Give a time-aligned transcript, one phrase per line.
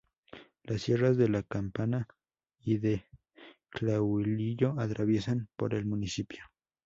[0.63, 2.07] Las sierras de La Campana
[2.59, 3.05] y de
[3.71, 6.43] Tlahualilo atraviesan por el municipio.